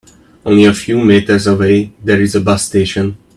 [0.43, 3.19] Only a few meters away there is a bus station.